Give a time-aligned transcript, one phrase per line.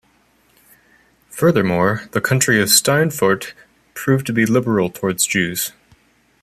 [1.29, 3.53] Furthermore, the county of Steinfurt
[3.93, 5.73] proved to be liberal towards Jews.